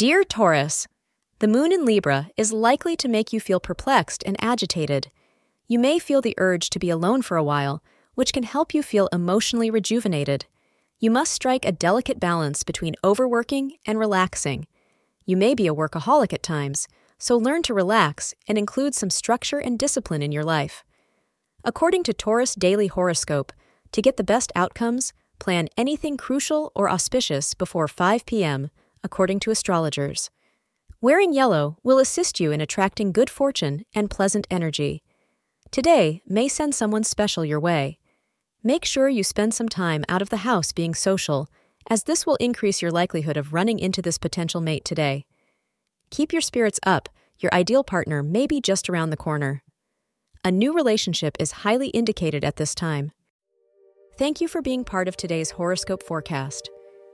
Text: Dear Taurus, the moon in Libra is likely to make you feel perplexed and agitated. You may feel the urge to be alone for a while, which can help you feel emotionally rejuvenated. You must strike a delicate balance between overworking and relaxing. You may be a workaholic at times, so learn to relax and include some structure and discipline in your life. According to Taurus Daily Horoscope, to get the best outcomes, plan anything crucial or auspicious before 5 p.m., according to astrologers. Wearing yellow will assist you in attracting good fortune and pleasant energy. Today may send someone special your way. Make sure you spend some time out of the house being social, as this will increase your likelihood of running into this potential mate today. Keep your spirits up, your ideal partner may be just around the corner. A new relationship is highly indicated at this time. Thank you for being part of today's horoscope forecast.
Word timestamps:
Dear 0.00 0.24
Taurus, 0.24 0.88
the 1.40 1.46
moon 1.46 1.72
in 1.72 1.84
Libra 1.84 2.30
is 2.34 2.54
likely 2.54 2.96
to 2.96 3.06
make 3.06 3.34
you 3.34 3.38
feel 3.38 3.60
perplexed 3.60 4.22
and 4.24 4.34
agitated. 4.42 5.10
You 5.68 5.78
may 5.78 5.98
feel 5.98 6.22
the 6.22 6.34
urge 6.38 6.70
to 6.70 6.78
be 6.78 6.88
alone 6.88 7.20
for 7.20 7.36
a 7.36 7.44
while, 7.44 7.82
which 8.14 8.32
can 8.32 8.44
help 8.44 8.72
you 8.72 8.82
feel 8.82 9.10
emotionally 9.12 9.70
rejuvenated. 9.70 10.46
You 11.00 11.10
must 11.10 11.32
strike 11.32 11.66
a 11.66 11.70
delicate 11.70 12.18
balance 12.18 12.62
between 12.62 12.94
overworking 13.04 13.76
and 13.84 13.98
relaxing. 13.98 14.66
You 15.26 15.36
may 15.36 15.54
be 15.54 15.66
a 15.66 15.74
workaholic 15.74 16.32
at 16.32 16.42
times, 16.42 16.88
so 17.18 17.36
learn 17.36 17.62
to 17.64 17.74
relax 17.74 18.34
and 18.48 18.56
include 18.56 18.94
some 18.94 19.10
structure 19.10 19.58
and 19.58 19.78
discipline 19.78 20.22
in 20.22 20.32
your 20.32 20.44
life. 20.44 20.82
According 21.62 22.04
to 22.04 22.14
Taurus 22.14 22.54
Daily 22.54 22.86
Horoscope, 22.86 23.52
to 23.92 24.00
get 24.00 24.16
the 24.16 24.24
best 24.24 24.50
outcomes, 24.56 25.12
plan 25.38 25.68
anything 25.76 26.16
crucial 26.16 26.72
or 26.74 26.88
auspicious 26.88 27.52
before 27.52 27.86
5 27.86 28.24
p.m., 28.24 28.70
according 29.02 29.40
to 29.40 29.50
astrologers. 29.50 30.30
Wearing 31.00 31.32
yellow 31.32 31.78
will 31.82 31.98
assist 31.98 32.40
you 32.40 32.52
in 32.52 32.60
attracting 32.60 33.12
good 33.12 33.30
fortune 33.30 33.84
and 33.94 34.10
pleasant 34.10 34.46
energy. 34.50 35.02
Today 35.70 36.20
may 36.26 36.48
send 36.48 36.74
someone 36.74 37.04
special 37.04 37.44
your 37.44 37.60
way. 37.60 37.98
Make 38.62 38.84
sure 38.84 39.08
you 39.08 39.24
spend 39.24 39.54
some 39.54 39.68
time 39.68 40.04
out 40.08 40.20
of 40.20 40.28
the 40.28 40.38
house 40.38 40.72
being 40.72 40.94
social, 40.94 41.48
as 41.88 42.04
this 42.04 42.26
will 42.26 42.36
increase 42.36 42.82
your 42.82 42.90
likelihood 42.90 43.36
of 43.36 43.54
running 43.54 43.78
into 43.78 44.02
this 44.02 44.18
potential 44.18 44.60
mate 44.60 44.84
today. 44.84 45.24
Keep 46.10 46.32
your 46.32 46.42
spirits 46.42 46.80
up, 46.84 47.08
your 47.38 47.54
ideal 47.54 47.82
partner 47.82 48.22
may 48.22 48.46
be 48.46 48.60
just 48.60 48.90
around 48.90 49.10
the 49.10 49.16
corner. 49.16 49.62
A 50.44 50.50
new 50.50 50.74
relationship 50.74 51.36
is 51.38 51.52
highly 51.52 51.88
indicated 51.88 52.44
at 52.44 52.56
this 52.56 52.74
time. 52.74 53.12
Thank 54.18 54.40
you 54.40 54.48
for 54.48 54.60
being 54.60 54.84
part 54.84 55.08
of 55.08 55.16
today's 55.16 55.52
horoscope 55.52 56.02
forecast. 56.02 56.68